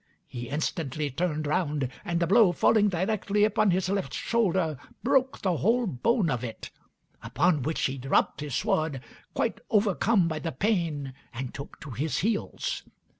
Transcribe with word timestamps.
He 0.25 0.49
instantly 0.49 1.11
turned 1.11 1.45
round, 1.45 1.87
and 2.03 2.19
the 2.19 2.25
blow, 2.25 2.53
falling 2.53 2.89
directly 2.89 3.43
upon 3.43 3.69
his 3.69 3.87
left 3.87 4.15
shoulder, 4.15 4.77
broke 5.03 5.43
the 5.43 5.57
whole 5.57 5.85
bone 5.85 6.31
of 6.31 6.43
it; 6.43 6.71
upon 7.21 7.61
which 7.61 7.81
he 7.81 7.99
dropped 7.99 8.41
his 8.41 8.55
sword, 8.55 9.01
quite 9.35 9.59
overcome 9.69 10.27
by 10.27 10.39
the 10.39 10.53
pain, 10.53 11.13
and 11.31 11.53
took 11.53 11.79
to 11.81 11.91
his 11.91 12.17
heels. 12.17 12.81